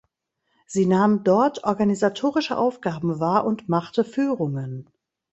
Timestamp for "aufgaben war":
2.57-3.45